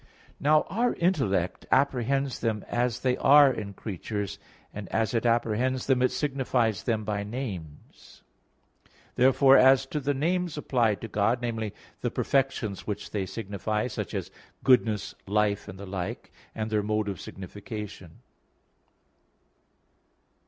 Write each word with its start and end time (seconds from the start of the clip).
Now 0.39 0.63
our 0.63 0.95
intellect 0.95 1.67
apprehends 1.69 2.39
them 2.39 2.65
as 2.67 3.01
they 3.01 3.17
are 3.17 3.53
in 3.53 3.75
creatures, 3.75 4.39
and 4.73 4.89
as 4.89 5.13
it 5.13 5.27
apprehends 5.27 5.85
them 5.85 6.01
it 6.01 6.09
signifies 6.11 6.85
them 6.85 7.03
by 7.03 7.21
names. 7.21 8.23
Therefore 9.13 9.57
as 9.57 9.85
to 9.85 9.99
the 9.99 10.15
names 10.15 10.57
applied 10.57 11.01
to 11.01 11.07
God 11.07 11.39
viz. 11.41 11.71
the 11.99 12.09
perfections 12.09 12.87
which 12.87 13.11
they 13.11 13.27
signify, 13.27 13.85
such 13.85 14.15
as 14.15 14.31
goodness, 14.63 15.13
life 15.27 15.67
and 15.67 15.77
the 15.77 15.85
like, 15.85 16.31
and 16.55 16.71
their 16.71 16.81
mode 16.81 17.07
of 17.07 17.21
signification. 17.21 18.23